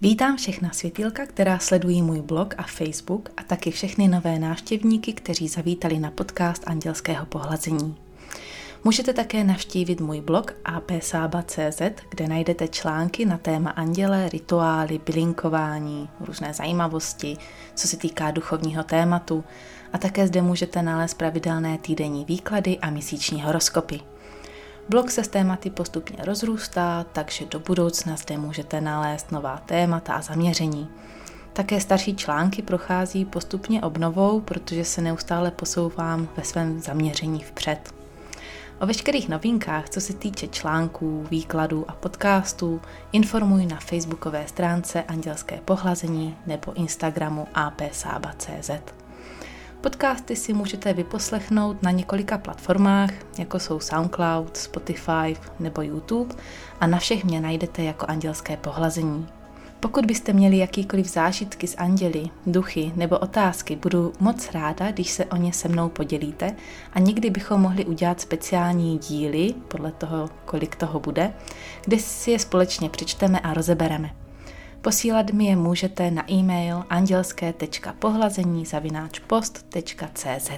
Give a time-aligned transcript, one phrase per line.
[0.00, 5.48] Vítám všechna světílka, která sledují můj blog a Facebook a taky všechny nové návštěvníky, kteří
[5.48, 7.96] zavítali na podcast Andělského pohlazení.
[8.84, 16.54] Můžete také navštívit můj blog apsaba.cz, kde najdete články na téma anděle, rituály, bylinkování, různé
[16.54, 17.36] zajímavosti,
[17.74, 19.44] co se týká duchovního tématu
[19.92, 24.00] a také zde můžete nalézt pravidelné týdenní výklady a měsíční horoskopy.
[24.88, 30.20] Blog se s tématy postupně rozrůstá, takže do budoucna zde můžete nalézt nová témata a
[30.20, 30.88] zaměření.
[31.52, 37.94] Také starší články prochází postupně obnovou, protože se neustále posouvám ve svém zaměření vpřed.
[38.80, 42.80] O veškerých novinkách, co se týče článků, výkladů a podcastů,
[43.12, 48.70] informuji na facebookové stránce Andělské pohlazení nebo Instagramu apsaba.cz.
[49.80, 56.34] Podcasty si můžete vyposlechnout na několika platformách, jako jsou SoundCloud, Spotify nebo YouTube
[56.80, 59.26] a na všech mě najdete jako Andělské pohlazení.
[59.80, 65.24] Pokud byste měli jakýkoliv zážitky s anděli, duchy nebo otázky, budu moc ráda, když se
[65.24, 66.54] o ně se mnou podělíte
[66.92, 71.32] a někdy bychom mohli udělat speciální díly, podle toho, kolik toho bude,
[71.84, 74.25] kde si je společně přečteme a rozebereme.
[74.86, 78.64] Posílat mi je můžete na e-mail andělské.pohlazení
[79.26, 80.50] post.cz.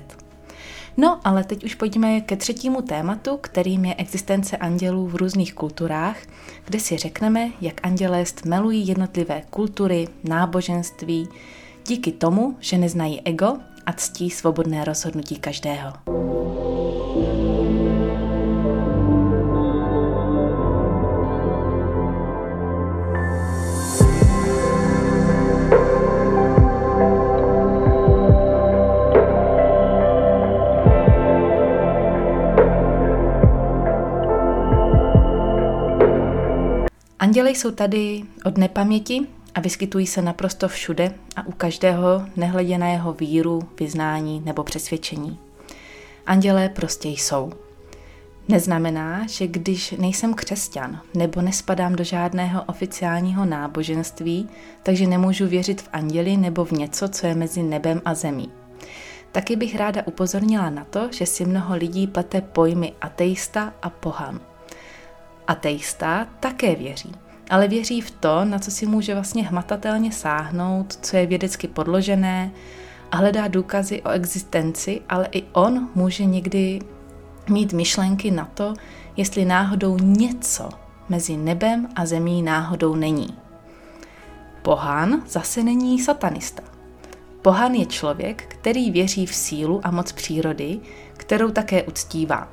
[0.96, 6.16] No, ale teď už pojďme ke třetímu tématu, kterým je existence andělů v různých kulturách,
[6.64, 11.28] kde si řekneme, jak andělé stmelují jednotlivé kultury, náboženství,
[11.86, 13.56] díky tomu, že neznají ego
[13.86, 15.92] a ctí svobodné rozhodnutí každého.
[37.48, 42.88] Anděle jsou tady od nepaměti a vyskytují se naprosto všude a u každého, nehledě na
[42.88, 45.38] jeho víru, vyznání nebo přesvědčení.
[46.26, 47.52] Andělé prostě jsou.
[48.48, 54.48] Neznamená, že když nejsem křesťan nebo nespadám do žádného oficiálního náboženství,
[54.82, 58.50] takže nemůžu věřit v anděli nebo v něco, co je mezi nebem a zemí.
[59.32, 64.40] Taky bych ráda upozornila na to, že si mnoho lidí plete pojmy ateista a pohan.
[65.46, 67.12] Ateista také věří,
[67.50, 72.50] ale věří v to, na co si může vlastně hmatatelně sáhnout, co je vědecky podložené
[73.10, 76.80] a hledá důkazy o existenci, ale i on může někdy
[77.50, 78.74] mít myšlenky na to,
[79.16, 80.68] jestli náhodou něco
[81.08, 83.34] mezi nebem a zemí náhodou není.
[84.62, 86.62] Pohan zase není satanista.
[87.42, 90.80] Pohan je člověk, který věří v sílu a moc přírody,
[91.16, 92.48] kterou také uctívá.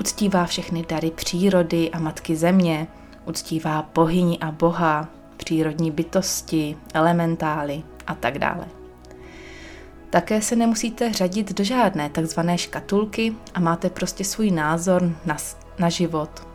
[0.00, 2.86] Uctívá všechny dary přírody a matky země,
[3.28, 8.68] uctívá bohyni a boha, přírodní bytosti, elementály a tak dále.
[10.10, 15.36] Také se nemusíte řadit do žádné takzvané škatulky a máte prostě svůj názor na,
[15.78, 16.48] na život,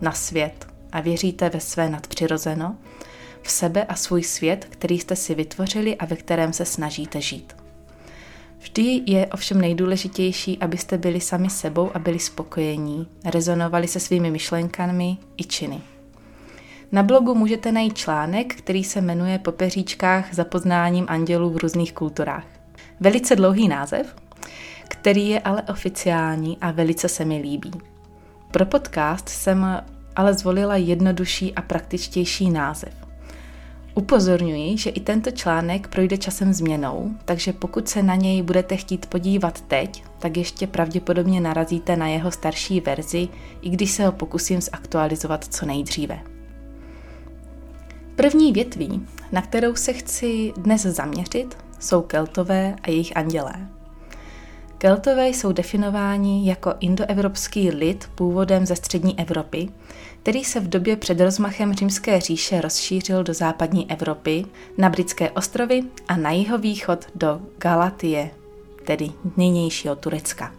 [0.00, 2.76] na svět a věříte ve své nadpřirozeno,
[3.42, 7.59] v sebe a svůj svět, který jste si vytvořili a ve kterém se snažíte žít.
[8.60, 15.16] Vždy je ovšem nejdůležitější, abyste byli sami sebou a byli spokojení, rezonovali se svými myšlenkami
[15.36, 15.80] i činy.
[16.92, 21.92] Na blogu můžete najít článek, který se jmenuje Po peříčkách za poznáním andělů v různých
[21.92, 22.44] kulturách.
[23.00, 24.16] Velice dlouhý název,
[24.88, 27.70] který je ale oficiální a velice se mi líbí.
[28.50, 29.82] Pro podcast jsem
[30.16, 33.09] ale zvolila jednodušší a praktičtější název.
[33.94, 39.06] Upozorňuji, že i tento článek projde časem změnou, takže pokud se na něj budete chtít
[39.06, 43.28] podívat teď, tak ještě pravděpodobně narazíte na jeho starší verzi,
[43.62, 46.18] i když se ho pokusím zaktualizovat co nejdříve.
[48.16, 53.79] První větví, na kterou se chci dnes zaměřit, jsou keltové a jejich andělé.
[54.80, 59.68] Keltové jsou definováni jako indoevropský lid původem ze střední Evropy,
[60.22, 64.44] který se v době před rozmachem římské říše rozšířil do západní Evropy,
[64.78, 68.30] na britské ostrovy a na jihovýchod do Galatie,
[68.84, 70.54] tedy nynějšího Turecka.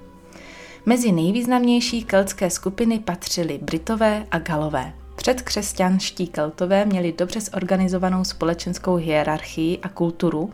[0.86, 4.94] Mezi nejvýznamnější keltské skupiny patřily Britové a Galové.
[5.16, 10.54] Předkřesťanští keltové měli dobře zorganizovanou společenskou hierarchii a kulturu,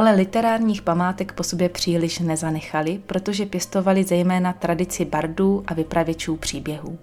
[0.00, 6.98] ale literárních památek po sobě příliš nezanechali, protože pěstovali zejména tradici bardů a vypravěčů příběhů.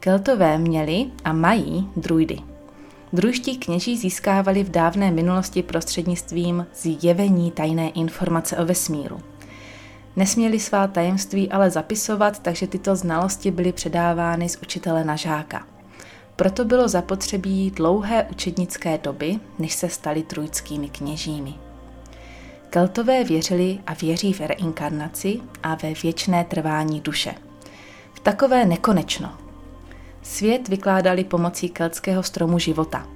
[0.00, 2.38] Keltové měli a mají druidy.
[3.12, 9.20] Druští kněží získávali v dávné minulosti prostřednictvím zjevení tajné informace o vesmíru.
[10.16, 15.66] Nesměli svá tajemství ale zapisovat, takže tyto znalosti byly předávány z učitele na žáka.
[16.36, 21.63] Proto bylo zapotřebí dlouhé učednické doby, než se stali trujskými kněžími.
[22.74, 27.34] Keltové věřili a věří v reinkarnaci a ve věčné trvání duše.
[28.14, 29.32] V takové nekonečno.
[30.22, 33.06] Svět vykládali pomocí keltského stromu života.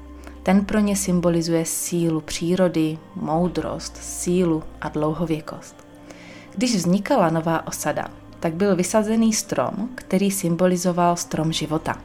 [0.43, 5.87] Ten pro ně symbolizuje sílu přírody, moudrost, sílu a dlouhověkost.
[6.55, 8.09] Když vznikala nová osada,
[8.41, 12.01] tak byl vysazený strom, který symbolizoval strom života.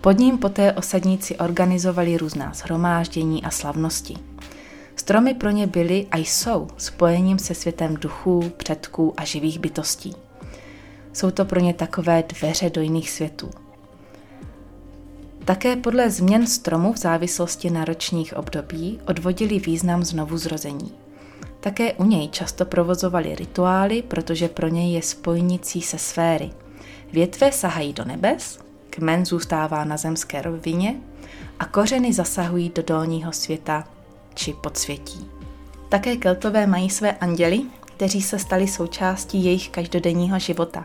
[0.00, 4.27] Pod ním poté osadníci organizovali různá shromáždění a slavnosti.
[4.98, 10.14] Stromy pro ně byly a jsou spojením se světem duchů, předků a živých bytostí.
[11.12, 13.50] Jsou to pro ně takové dveře do jiných světů.
[15.44, 20.92] Také podle změn stromu v závislosti na ročních období odvodili význam znovu zrození.
[21.60, 26.50] Také u něj často provozovali rituály, protože pro něj je spojnicí se sféry.
[27.12, 28.58] Větve sahají do nebes,
[28.90, 30.96] kmen zůstává na zemské rovině
[31.58, 33.84] a kořeny zasahují do dolního světa
[34.38, 35.26] či podsvětí.
[35.88, 40.84] Také keltové mají své anděly, kteří se stali součástí jejich každodenního života.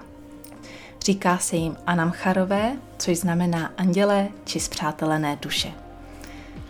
[1.06, 5.72] Říká se jim anamcharové, což znamená andělé či zpřátelené duše.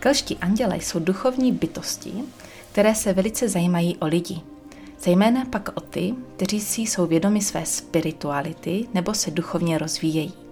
[0.00, 2.12] Kelští anděle jsou duchovní bytosti,
[2.72, 4.40] které se velice zajímají o lidi.
[5.00, 10.43] Zejména pak o ty, kteří si jsou vědomi své spirituality nebo se duchovně rozvíjejí.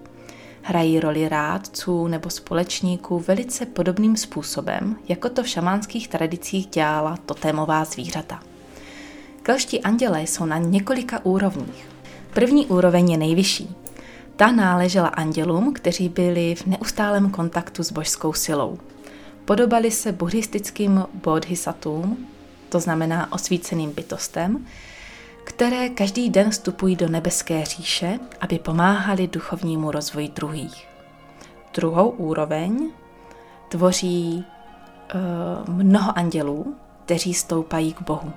[0.65, 7.85] Hrají roli rádců nebo společníků velice podobným způsobem, jako to v šamánských tradicích dělala totémová
[7.85, 8.39] zvířata.
[9.43, 11.89] Kelští andělé jsou na několika úrovních.
[12.33, 13.75] První úroveň je nejvyšší.
[14.35, 18.77] Ta náležela andělům, kteří byli v neustálém kontaktu s božskou silou.
[19.45, 22.27] Podobali se buddhistickým bodhisattvům,
[22.69, 24.65] to znamená osvíceným bytostem,
[25.43, 30.87] které každý den vstupují do nebeské říše, aby pomáhali duchovnímu rozvoji druhých.
[31.73, 32.91] Druhou úroveň
[33.69, 34.45] tvoří
[35.65, 36.75] uh, mnoho andělů,
[37.05, 38.33] kteří stoupají k Bohu.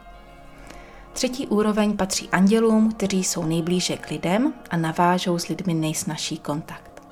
[1.13, 7.03] Třetí úroveň patří andělům, kteří jsou nejblíže k lidem a navážou s lidmi nejsnažší kontakt.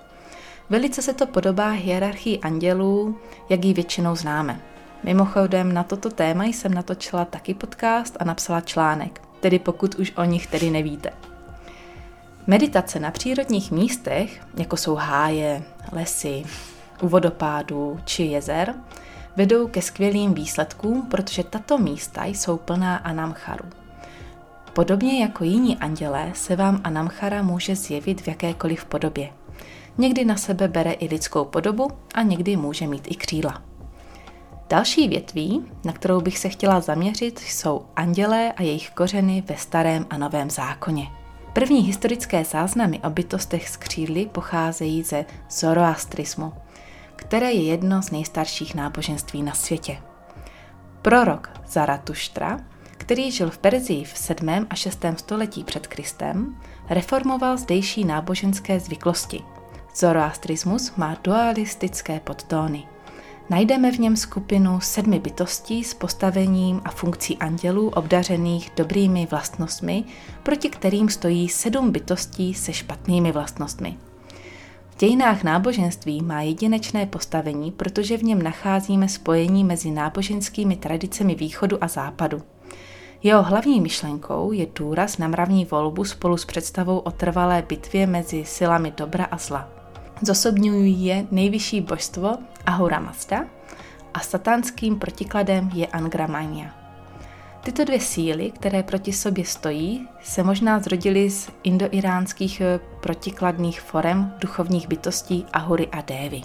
[0.70, 3.19] Velice se to podobá hierarchii andělů,
[3.49, 4.61] jak ji většinou známe.
[5.02, 10.25] Mimochodem na toto téma jsem natočila taky podcast a napsala článek, tedy pokud už o
[10.25, 11.11] nich tedy nevíte.
[12.46, 15.62] Meditace na přírodních místech, jako jsou háje,
[15.93, 16.44] lesy,
[17.02, 18.75] u vodopádů či jezer,
[19.37, 23.64] vedou ke skvělým výsledkům, protože tato místa jsou plná anamcharu.
[24.73, 29.29] Podobně jako jiní andělé se vám anamchara může zjevit v jakékoliv podobě.
[29.99, 33.74] Někdy na sebe bere i lidskou podobu a někdy může mít i křídla.
[34.69, 40.07] Další větví, na kterou bych se chtěla zaměřit, jsou andělé a jejich kořeny ve starém
[40.11, 41.07] a novém zákoně.
[41.53, 46.53] První historické záznamy o bytostech z křídly pocházejí ze zoroastrismu,
[47.17, 49.99] které je jedno z nejstarších náboženství na světě.
[51.03, 54.67] Prorok Zaratuštra, který žil v Perzii v 7.
[54.71, 55.05] a 6.
[55.17, 59.43] století před Kristem, reformoval zdejší náboženské zvyklosti.
[59.97, 62.85] Zoroastrismus má dualistické podtóny–
[63.50, 70.05] Najdeme v něm skupinu sedmi bytostí s postavením a funkcí andělů obdařených dobrými vlastnostmi,
[70.43, 73.99] proti kterým stojí sedm bytostí se špatnými vlastnostmi.
[74.91, 81.84] V dějinách náboženství má jedinečné postavení, protože v něm nacházíme spojení mezi náboženskými tradicemi východu
[81.84, 82.43] a západu.
[83.22, 88.44] Jeho hlavní myšlenkou je důraz na mravní volbu spolu s představou o trvalé bitvě mezi
[88.44, 89.74] silami dobra a zla.
[90.25, 93.45] Zosobňují je nejvyšší božstvo Ahura Mazda
[94.15, 96.67] a satánským protikladem je Angramania.
[97.65, 104.35] Tyto dvě síly, které proti sobě stojí, se možná zrodily z indoiránských eh, protikladných forem
[104.41, 106.43] duchovních bytostí Ahury a Dévy.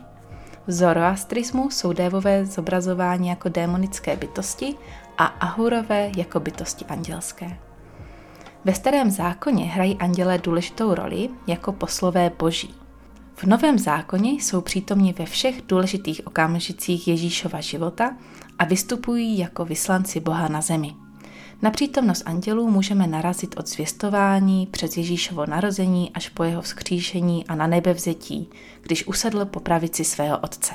[0.68, 4.76] V zoroastrismu jsou dévové zobrazováni jako démonické bytosti
[5.18, 7.58] a ahurové jako bytosti andělské.
[8.66, 12.76] Ve starém zákoně hrají andělé důležitou roli jako poslové boží.
[13.40, 18.18] V Novém zákoně jsou přítomni ve všech důležitých okamžicích Ježíšova života
[18.60, 20.96] a vystupují jako vyslanci Boha na zemi.
[21.62, 27.56] Na přítomnost andělů můžeme narazit od zvěstování přes Ježíšovo narození až po jeho vzkříšení a
[27.56, 28.50] na nebevzetí,
[28.82, 30.74] když usedl po pravici svého otce.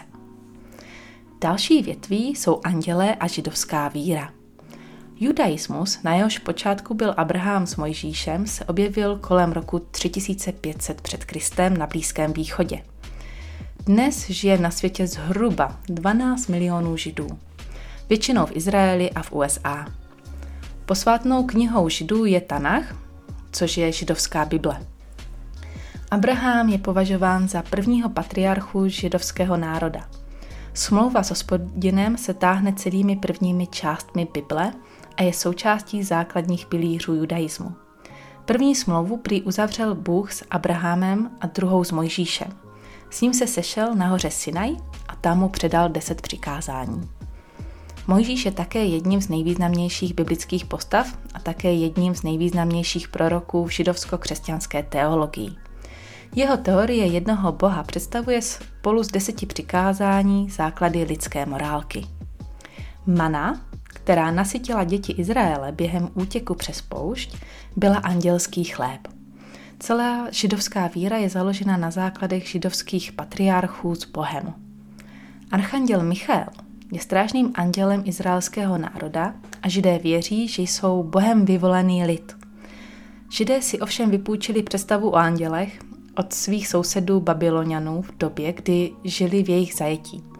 [1.41, 4.33] Další větví jsou andělé a židovská víra–
[5.21, 11.77] Judaismus, na jehož počátku byl Abraham s Mojžíšem, se objevil kolem roku 3500 před Kristem
[11.77, 12.83] na Blízkém východě.
[13.87, 17.29] Dnes žije na světě zhruba 12 milionů židů,
[18.09, 19.87] většinou v Izraeli a v USA.
[20.87, 22.97] Posvátnou knihou židů je Tanach,
[23.53, 24.87] což je židovská Bible.
[26.11, 30.09] Abraham je považován za prvního patriarchu židovského národa.
[30.75, 34.73] Smlouva s hospodinem se táhne celými prvními částmi Bible
[35.17, 37.73] a je součástí základních pilířů judaismu.
[38.45, 42.49] První smlouvu prý uzavřel Bůh s Abrahamem a druhou s Mojžíšem.
[43.11, 44.77] S ním se sešel na hoře Sinaj
[45.09, 47.09] a tam mu předal deset přikázání.
[48.07, 53.71] Mojžíš je také jedním z nejvýznamnějších biblických postav a také jedním z nejvýznamnějších proroků v
[53.71, 55.51] židovsko-křesťanské teologii.
[56.35, 62.07] Jeho teorie jednoho boha představuje spolu s deseti přikázání základy lidské morálky.
[63.07, 63.61] Mana,
[64.05, 67.37] která nasytila děti Izraele během útěku přes poušť,
[67.77, 69.01] byla andělský chléb.
[69.79, 74.55] Celá židovská víra je založena na základech židovských patriarchů s Bohem.
[75.53, 76.47] Archanděl Michael
[76.93, 82.37] je strážným andělem izraelského národa a židé věří, že jsou Bohem vyvolený lid.
[83.31, 85.79] Židé si ovšem vypůjčili představu o andělech
[86.17, 90.34] od svých sousedů Babylonianů v době, kdy žili v jejich zajetí.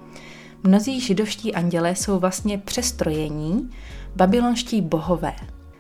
[0.67, 3.71] Mnozí židovští andělé jsou vlastně přestrojení
[4.17, 5.35] babylonští bohové.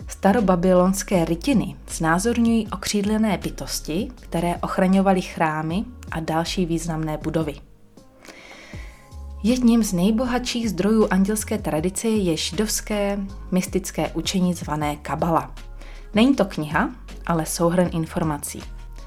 [0.08, 7.54] Starobabylonské rytiny znázorňují okřídlené bytosti, které ochraňovaly chrámy a další významné budovy.
[9.42, 13.18] Jedním z nejbohatších zdrojů andělské tradice je židovské
[13.50, 15.54] mystické učení zvané Kabala.
[16.14, 16.90] Není to kniha,
[17.26, 18.62] ale souhrn informací.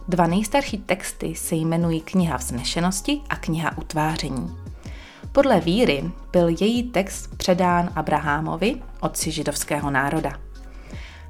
[0.08, 4.67] Dva nejstarší texty se jmenují Kniha vznešenosti a Kniha utváření.
[5.38, 10.40] Podle víry byl její text předán Abrahamovi, otci židovského národa.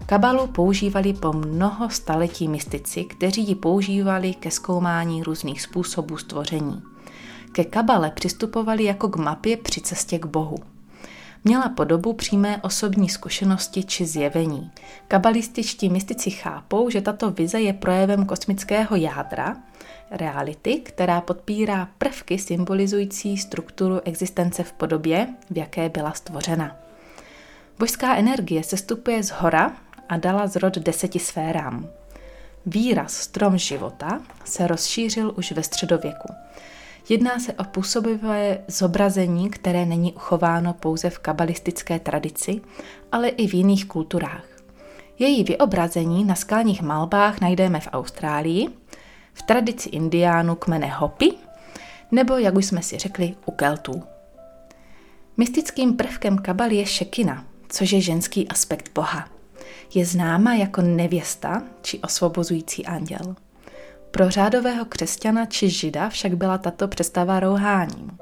[0.05, 6.81] Kabalu používali po mnoho staletí mystici, kteří ji používali ke zkoumání různých způsobů stvoření.
[7.51, 10.57] Ke kabale přistupovali jako k mapě při cestě k Bohu.
[11.43, 14.71] Měla podobu přímé osobní zkušenosti či zjevení.
[15.07, 19.57] Kabalističtí mystici chápou, že tato vize je projevem kosmického jádra,
[20.11, 26.75] reality, která podpírá prvky symbolizující strukturu existence v podobě, v jaké byla stvořena.
[27.79, 29.71] Božská energie se stupuje z hora
[30.09, 31.87] a dala zrod deseti sférám.
[32.65, 36.33] Výraz strom života se rozšířil už ve středověku.
[37.09, 42.61] Jedná se o působivé zobrazení, které není uchováno pouze v kabalistické tradici,
[43.11, 44.45] ale i v jiných kulturách.
[45.19, 48.67] Její vyobrazení na skalních malbách najdeme v Austrálii,
[49.33, 51.31] v tradici indiánů kmene Hopi,
[52.11, 54.03] nebo, jak už jsme si řekli, u Keltů.
[55.37, 59.29] Mystickým prvkem kabaly je šekina, což je ženský aspekt Boha.
[59.93, 63.35] Je známa jako nevěsta či osvobozující anděl.
[64.17, 68.17] Pro řádového křesťana či žida však byla tato představa rouháním.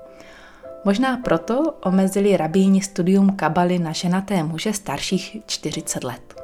[0.85, 6.41] Možná proto omezili rabíni studium kabaly na ženaté muže starších 40 let.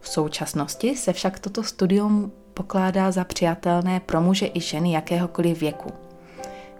[0.00, 5.92] V současnosti se však toto studium pokládá za přijatelné pro muže i ženy jakéhokoliv věku.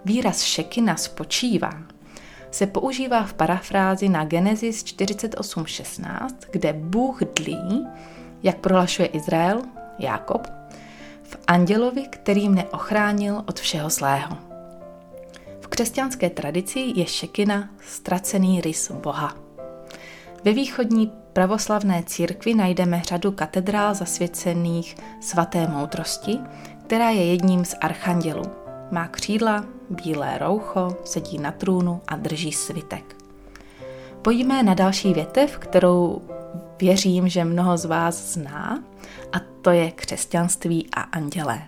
[0.05, 1.73] Výraz šekina spočívá
[2.51, 7.87] se používá v parafrázi na Genesis 48.16, kde Bůh dlí,
[8.43, 9.61] jak prohlašuje Izrael,
[9.99, 10.60] Jákob,
[11.31, 14.37] v andělovi, který mne ochránil od všeho zlého.
[15.59, 19.35] V křesťanské tradici je šekina ztracený rys Boha.
[20.43, 26.39] Ve východní pravoslavné církvi najdeme řadu katedrál zasvěcených svaté moudrosti,
[26.85, 28.43] která je jedním z archandělů.
[28.91, 33.15] Má křídla, bílé roucho, sedí na trůnu a drží svitek.
[34.21, 36.21] Pojďme na další větev, kterou
[36.79, 38.83] věřím, že mnoho z vás zná,
[39.33, 41.61] a to je křesťanství a andělé.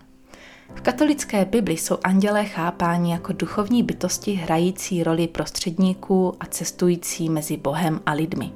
[0.75, 7.57] V katolické Bibli jsou andělé chápáni jako duchovní bytosti hrající roli prostředníků a cestující mezi
[7.57, 8.51] Bohem a lidmi.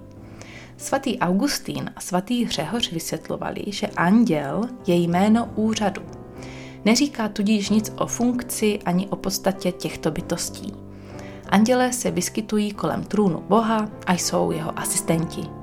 [0.78, 6.02] Svatý Augustín a svatý Hřehoř vysvětlovali, že anděl je jméno úřadu.
[6.86, 10.74] Neříká tudíž nic o funkci ani o podstatě těchto bytostí.
[11.50, 15.57] Andělé se vyskytují kolem trůnu Boha a jsou jeho asistenti.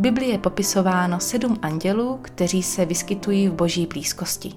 [0.00, 4.52] V Biblii je popisováno sedm andělů, kteří se vyskytují v boží blízkosti.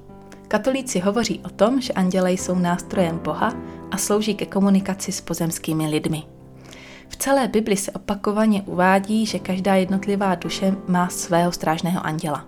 [0.48, 3.54] Katolíci hovoří o tom, že anděle jsou nástrojem Boha
[3.92, 6.24] a slouží ke komunikaci s pozemskými lidmi.
[7.08, 12.48] V celé Bibli se opakovaně uvádí, že každá jednotlivá duše má svého strážného anděla.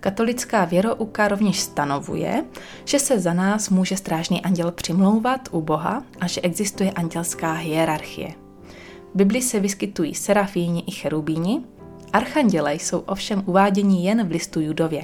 [0.00, 2.44] Katolická věrouka rovněž stanovuje,
[2.84, 8.34] že se za nás může strážný anděl přimlouvat u Boha a že existuje andělská hierarchie.
[9.14, 11.64] V Bibli se vyskytují serafíni i cherubíni,
[12.14, 15.02] archanděle jsou ovšem uváděni jen v listu Judově.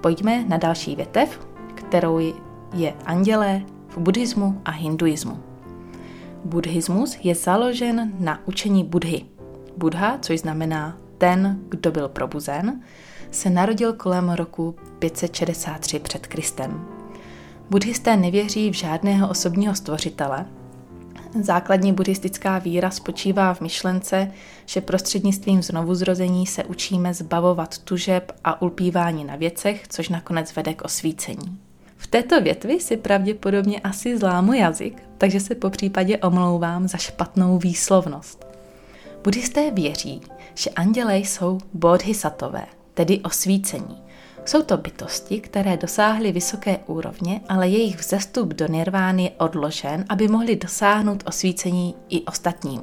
[0.00, 2.18] Pojďme na další větev, kterou
[2.74, 5.42] je andělé v buddhismu a hinduismu.
[6.44, 9.24] Buddhismus je založen na učení Budhy.
[9.76, 12.80] Budha, což znamená ten, kdo byl probuzen,
[13.30, 16.84] se narodil kolem roku 563 před Kristem.
[17.70, 20.46] Buddhisté nevěří v žádného osobního stvořitele.
[21.40, 24.30] Základní buddhistická víra spočívá v myšlence,
[24.66, 30.82] že prostřednictvím znovuzrození se učíme zbavovat tužeb a ulpívání na věcech, což nakonec vede k
[30.82, 31.58] osvícení.
[31.96, 37.58] V této větvi si pravděpodobně asi zlámu jazyk, takže se po případě omlouvám za špatnou
[37.58, 38.46] výslovnost.
[39.24, 40.20] Buddhisté věří,
[40.54, 44.02] že andělé jsou bodhisatové, tedy osvícení.
[44.44, 50.28] Jsou to bytosti, které dosáhly vysoké úrovně, ale jejich vzestup do nirvány je odložen, aby
[50.28, 52.80] mohli dosáhnout osvícení i ostatním.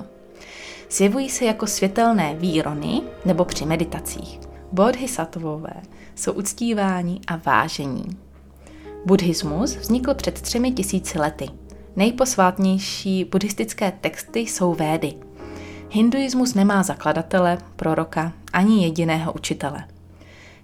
[0.92, 4.40] Zjevují se jako světelné výrony nebo při meditacích.
[4.72, 5.74] Bodhisattvové
[6.16, 8.06] jsou uctíváni a vážení.
[9.06, 11.50] Buddhismus vznikl před třemi tisíci lety.
[11.96, 15.14] Nejposvátnější buddhistické texty jsou védy.
[15.90, 19.84] Hinduismus nemá zakladatele, proroka ani jediného učitele.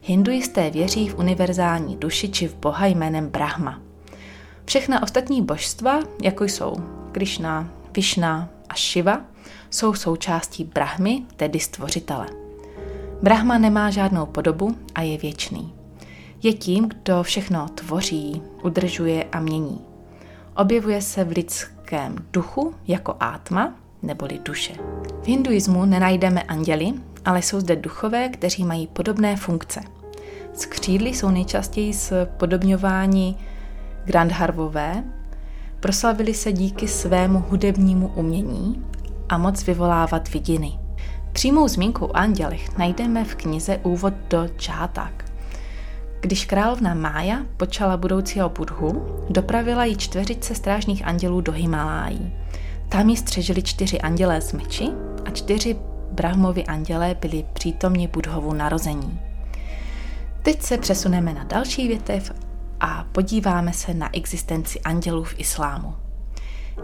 [0.08, 3.82] Hinduisté věří v univerzální duši či v boha jménem Brahma.
[4.66, 6.76] Všechna ostatní božstva, jako jsou
[7.12, 9.22] Krishna, Vishna a Shiva,
[9.70, 12.28] jsou součástí Brahmy, tedy stvořitele.
[13.22, 15.74] Brahma nemá žádnou podobu a je věčný.
[16.44, 19.82] Je tím, kdo všechno tvoří, udržuje a mění.
[20.56, 24.74] Objevuje se v lidském duchu jako átma neboli duše.
[25.24, 26.94] V hinduismu nenajdeme anděly,
[27.26, 29.95] ale jsou zde duchové, kteří mají podobné funkce.
[30.56, 31.94] Skřídly jsou nejčastěji
[32.38, 33.38] podobňování
[34.06, 35.04] Grandharvové,
[35.80, 38.86] proslavili se díky svému hudebnímu umění
[39.30, 40.80] a moc vyvolávat vidiny.
[41.32, 45.26] Přímou zmínku o andělech najdeme v knize Úvod do Čátak.
[46.22, 52.34] Když královna Mája počala budoucího budhu, dopravila ji čtveřice strážných andělů do Himalájí.
[52.90, 54.90] Tam ji střežili čtyři andělé z meči
[55.26, 55.76] a čtyři
[56.12, 59.25] Brahmovi andělé byli přítomni Budhovu narození.
[60.46, 62.32] Teď se přesuneme na další větev
[62.80, 65.94] a podíváme se na existenci andělů v islámu.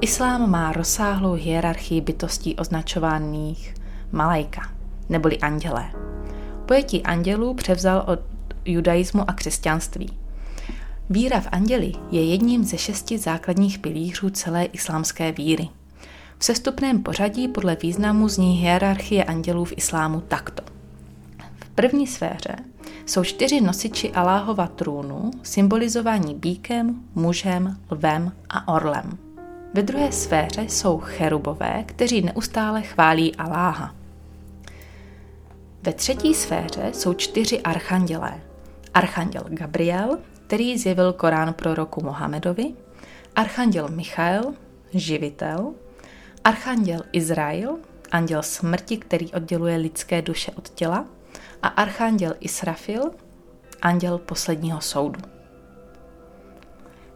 [0.02, 3.74] Islám má rozsáhlou hierarchii bytostí označovaných
[4.12, 4.62] malajka,
[5.10, 5.92] neboli andělé.
[6.66, 8.20] Pojetí andělů převzal od
[8.66, 10.10] judaismu a křesťanství.
[11.10, 15.70] Víra v anděli je jedním ze šesti základních pilířů celé islámské víry.
[16.38, 20.64] V sestupném pořadí podle významu zní hierarchie andělů v islámu takto.
[21.66, 22.56] V první sféře
[23.12, 29.18] jsou čtyři nosiči Aláhova trůnu, symbolizovaní bíkem, mužem, lvem a orlem.
[29.74, 33.96] Ve druhé sféře jsou cherubové, kteří neustále chválí Aláha.
[35.84, 38.42] Ve třetí sféře jsou čtyři archandělé.
[38.94, 42.74] Archanděl Gabriel, který zjevil Korán proroku Mohamedovi,
[43.36, 44.54] Archanděl Michael,
[44.94, 45.74] živitel,
[46.44, 47.78] Archanděl Izrael,
[48.12, 51.06] anděl smrti, který odděluje lidské duše od těla,
[51.64, 53.12] a archanděl Israfil,
[53.82, 55.20] anděl posledního soudu.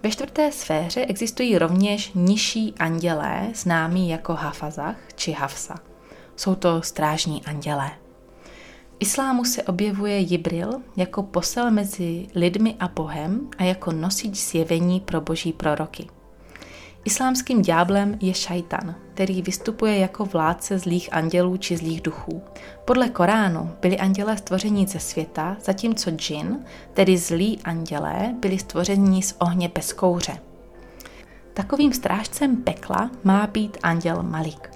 [0.03, 5.75] Ve čtvrté sféře existují rovněž nižší andělé, známí jako Hafazach či Hafsa.
[6.35, 7.91] Jsou to strážní andělé.
[8.91, 14.99] V islámu se objevuje Jibril jako posel mezi lidmi a Bohem a jako nosič zjevení
[14.99, 16.07] pro boží proroky.
[17.05, 22.41] Islámským ďáblem je šajtan, který vystupuje jako vládce zlých andělů či zlých duchů.
[22.85, 29.35] Podle Koránu byli andělé stvoření ze světa, zatímco džin, tedy zlí andělé, byli stvoření z
[29.39, 30.37] ohně bez kouře.
[31.53, 34.69] Takovým strážcem pekla má být anděl Malik.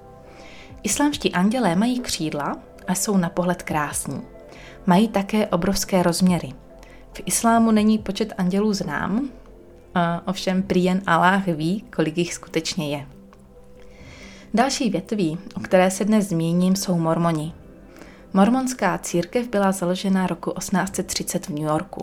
[0.83, 4.21] Islámští andělé mají křídla a jsou na pohled krásní.
[4.85, 6.53] Mají také obrovské rozměry.
[7.13, 9.29] V islámu není počet andělů znám,
[10.25, 13.07] ovšem prý jen Allah ví, kolik jich skutečně je.
[14.53, 17.53] Další větví, o které se dnes zmíním, jsou mormoni.
[18.33, 22.01] Mormonská církev byla založena roku 1830 v New Yorku.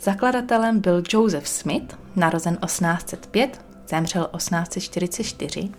[0.00, 5.70] Zakladatelem byl Joseph Smith, narozen 1805, zemřel 1844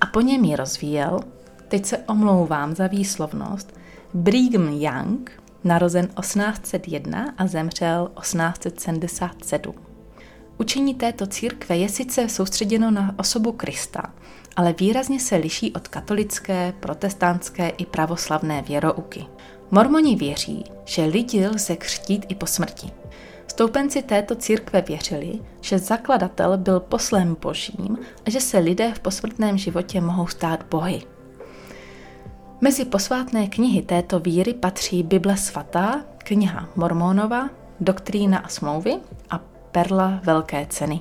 [0.00, 1.20] a po něm ji rozvíjel,
[1.68, 3.78] teď se omlouvám za výslovnost,
[4.14, 9.91] Brigham Young, narozen 1801 a zemřel 1877.
[10.58, 14.02] Učení této církve je sice soustředěno na osobu Krista,
[14.56, 19.26] ale výrazně se liší od katolické, protestantské i pravoslavné věrouky.
[19.70, 22.90] Mormoni věří, že lidi lze křtít i po smrti.
[23.46, 29.58] Stoupenci této církve věřili, že zakladatel byl poslem božím a že se lidé v posmrtném
[29.58, 31.02] životě mohou stát bohy.
[32.60, 38.96] Mezi posvátné knihy této víry patří Bible svatá, kniha Mormonova, Doktrína a smlouvy
[39.30, 39.40] a
[39.72, 41.00] perla velké ceny.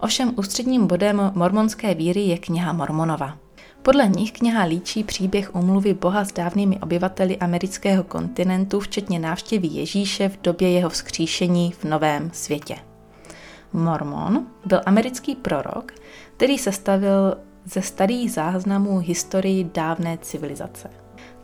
[0.00, 3.38] Ovšem ústředním bodem mormonské víry je kniha Mormonova.
[3.82, 10.28] Podle nich kniha líčí příběh umluvy Boha s dávnými obyvateli amerického kontinentu, včetně návštěvy Ježíše
[10.28, 12.76] v době jeho vzkříšení v Novém světě.
[13.72, 15.92] Mormon byl americký prorok,
[16.36, 20.90] který sestavil ze starých záznamů historii dávné civilizace.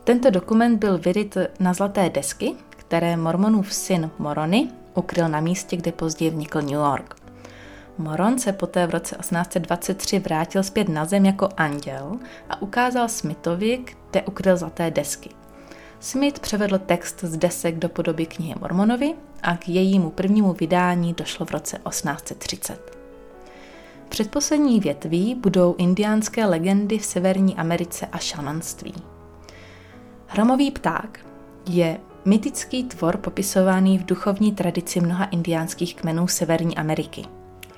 [0.03, 5.91] Tento dokument byl vyryt na zlaté desky, které Mormonův syn Morony ukryl na místě, kde
[5.91, 7.15] později vnikl New York.
[7.97, 13.85] Moron se poté v roce 1823 vrátil zpět na zem jako anděl a ukázal Smithovi,
[14.11, 15.29] kde ukryl zlaté desky.
[15.99, 21.45] Smith převedl text z desek do podoby knihy Mormonovi a k jejímu prvnímu vydání došlo
[21.45, 22.99] v roce 1830.
[24.09, 28.93] Předposlední větví budou indiánské legendy v Severní Americe a šamanství.
[30.27, 31.19] Hromový pták
[31.69, 37.23] je mytický tvor popisovaný v duchovní tradici mnoha indiánských kmenů Severní Ameriky.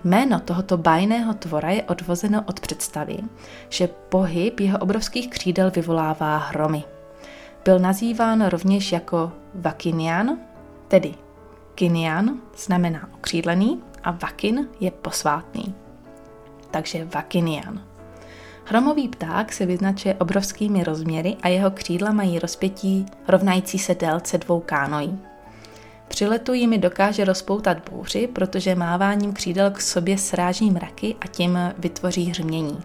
[0.04, 3.18] Jméno tohoto bájného tvora je odvozeno od představy,
[3.70, 6.84] že pohyb jeho obrovských křídel vyvolává hromy.
[7.66, 10.38] Byl nazýván rovněž jako Vakinian,
[10.88, 11.14] tedy
[11.76, 15.76] Kinian znamená okřídlený a Vakin je posvátný.
[16.72, 17.91] Takže Vakinian.
[18.72, 24.60] Hromový pták se vyznačuje obrovskými rozměry a jeho křídla mají rozpětí rovnající se délce dvou
[24.60, 25.20] kánojí.
[26.08, 31.60] Při letu jimi dokáže rozpoutat bouři, protože máváním křídel k sobě sráží mraky a tím
[31.78, 32.82] vytvoří hřmění.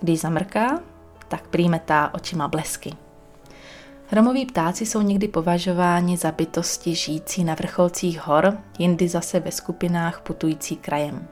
[0.00, 0.80] Když zamrká,
[1.28, 2.94] tak prýmetá očima blesky.
[4.06, 10.20] Hromoví ptáci jsou někdy považováni za bytosti žijící na vrcholcích hor, jindy zase ve skupinách
[10.20, 11.28] putující krajem.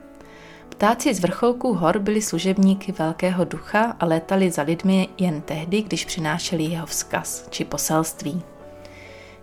[0.81, 6.05] Ptáci z vrcholků hor byli služebníky velkého ducha a létali za lidmi jen tehdy, když
[6.05, 8.41] přinášeli jeho vzkaz či poselství.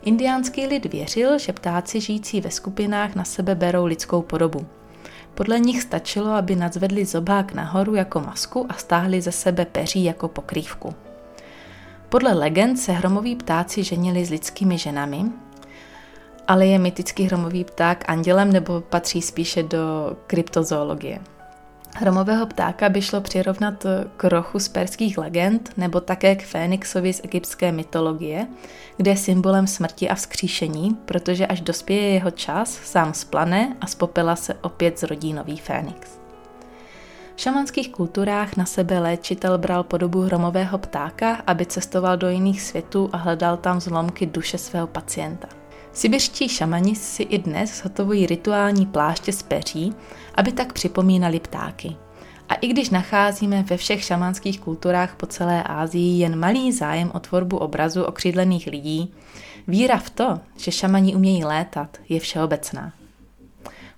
[0.02, 4.66] Indiánský lid věřil, že ptáci žijící ve skupinách na sebe berou lidskou podobu.
[5.34, 10.28] Podle nich stačilo, aby nadzvedli zobák nahoru jako masku a stáhli ze sebe peří jako
[10.28, 10.94] pokrývku.
[12.08, 15.24] Podle legend se hromoví ptáci ženili s lidskými ženami,
[16.48, 21.20] ale je mytický hromový pták andělem nebo patří spíše do kryptozoologie.
[21.96, 27.20] Hromového ptáka by šlo přirovnat k rochu z perských legend nebo také k Fénixovi z
[27.24, 28.46] egyptské mytologie,
[28.96, 33.94] kde je symbolem smrti a vzkříšení, protože až dospěje jeho čas, sám splane a z
[33.94, 36.18] popela se opět zrodí nový Fénix.
[37.36, 43.10] V šamanských kulturách na sebe léčitel bral podobu hromového ptáka, aby cestoval do jiných světů
[43.12, 45.48] a hledal tam zlomky duše svého pacienta.
[45.98, 49.94] Sibirští šamani si i dnes zhotovují rituální pláště z peří,
[50.34, 51.96] aby tak připomínali ptáky.
[52.48, 57.20] A i když nacházíme ve všech šamanských kulturách po celé Ázii jen malý zájem o
[57.20, 59.14] tvorbu obrazu okřídlených lidí,
[59.68, 62.92] víra v to, že šamani umějí létat, je všeobecná.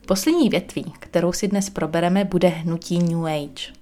[0.06, 3.72] Poslední větví, kterou si dnes probereme, bude hnutí New Age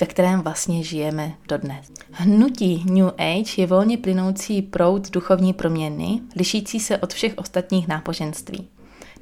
[0.00, 1.92] ve kterém vlastně žijeme dodnes.
[2.10, 8.68] Hnutí New Age je volně plynoucí proud duchovní proměny, lišící se od všech ostatních náboženství.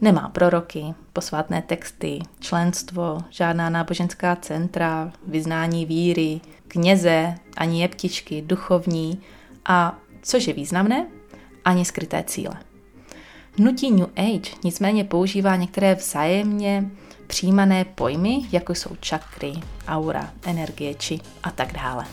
[0.00, 9.20] Nemá proroky, posvátné texty, členstvo, žádná náboženská centra, vyznání víry, kněze, ani jeptičky, duchovní
[9.64, 11.06] a, což je významné,
[11.64, 12.54] ani skryté cíle.
[13.58, 16.90] Hnutí New Age nicméně používá některé vzájemně
[17.26, 19.52] přijímané pojmy, jako jsou čakry,
[19.88, 22.06] aura, energie či a tak dále.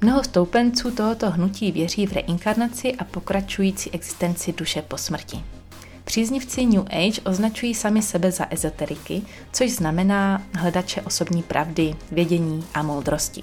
[0.00, 5.44] Mnoho stoupenců tohoto hnutí věří v reinkarnaci a pokračující existenci duše po smrti.
[6.04, 12.82] Příznivci New Age označují sami sebe za ezoteriky, což znamená hledače osobní pravdy, vědění a
[12.82, 13.42] moudrosti.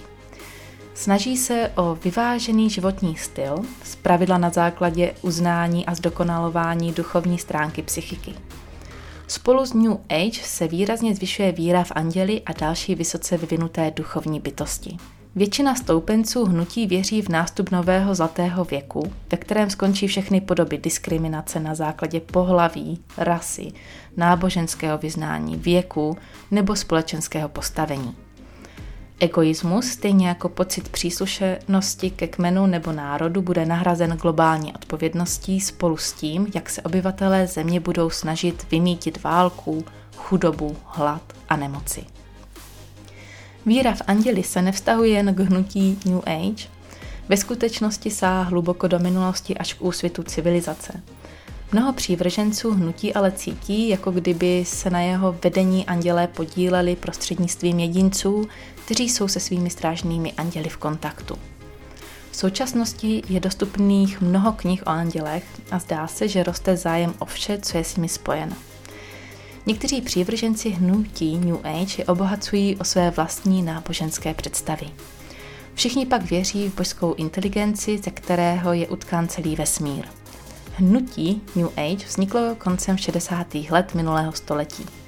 [0.93, 8.33] Snaží se o vyvážený životní styl, zpravidla na základě uznání a zdokonalování duchovní stránky psychiky.
[9.31, 14.39] Spolu s New Age se výrazně zvyšuje víra v anděli a další vysoce vyvinuté duchovní
[14.39, 14.97] bytosti.
[15.35, 21.59] Většina stoupenců hnutí věří v nástup nového zlatého věku, ve kterém skončí všechny podoby diskriminace
[21.59, 23.71] na základě pohlaví, rasy,
[24.17, 26.17] náboženského vyznání, věku
[26.51, 28.15] nebo společenského postavení.
[29.23, 36.13] Egoismus, stejně jako pocit příslušenosti ke kmenu nebo národu, bude nahrazen globální odpovědností spolu s
[36.13, 42.03] tím, jak se obyvatelé země budou snažit vymítit válku, chudobu, hlad a nemoci.
[43.65, 46.67] Víra v anděli se nevztahuje jen k hnutí New Age,
[47.29, 51.01] ve skutečnosti sá hluboko do minulosti až k úsvitu civilizace–
[51.73, 58.47] Mnoho přívrženců hnutí ale cítí, jako kdyby se na jeho vedení andělé podíleli prostřednictvím jedinců,
[58.91, 61.35] kteří jsou se svými strážnými anděli v kontaktu.
[62.31, 67.25] V současnosti je dostupných mnoho knih o andělech a zdá se, že roste zájem o
[67.25, 68.55] vše, co je s nimi spojeno.
[69.65, 74.87] Někteří přívrženci hnutí New Age je obohacují o své vlastní náboženské představy.
[75.73, 80.05] Všichni pak věří v božskou inteligenci, ze kterého je utkán celý vesmír–
[80.75, 83.55] Hnutí New Age vzniklo koncem 60.
[83.69, 85.00] let minulého století.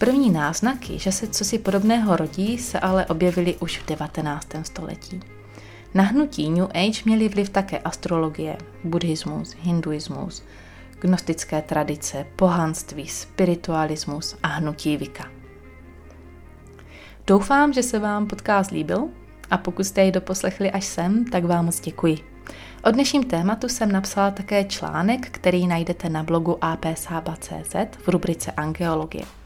[0.00, 4.48] První náznaky, že se cosi podobného rodí, se ale objevily už v 19.
[4.62, 5.20] století.
[5.94, 10.42] Na hnutí New Age měli vliv také astrologie, buddhismus, hinduismus,
[11.00, 15.24] gnostické tradice, pohanství, spiritualismus a hnutí Vika.
[17.26, 19.08] Doufám, že se vám podcast líbil
[19.50, 22.18] a pokud jste jej doposlechli až sem, tak vám moc děkuji.
[22.84, 29.39] O dnešním tématu jsem napsala také článek, který najdete na blogu apsaba.cz v rubrice Angeologie.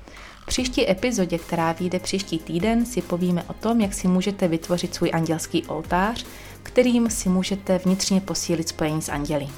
[0.44, 4.94] V příští epizodě, která vyjde příští týden, si povíme o tom, jak si můžete vytvořit
[4.94, 6.26] svůj andělský oltář,
[6.62, 9.48] kterým si můžete vnitřně posílit spojení s anděli.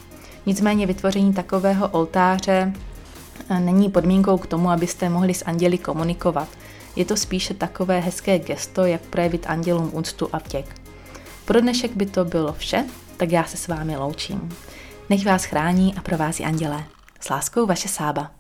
[0.47, 2.73] Nicméně vytvoření takového oltáře
[3.49, 6.49] eh, není podmínkou k tomu, abyste mohli s anděli komunikovat.
[6.97, 10.81] Je to spíše takové hezké gesto, jak projevit andělům úctu a vděk.
[11.45, 12.85] Pro dnešek by to bylo vše,
[13.17, 14.49] tak já se s vámi loučím.
[15.11, 16.85] Nech vás chrání a provází andělé.
[17.21, 18.31] S láskou vaše Sába.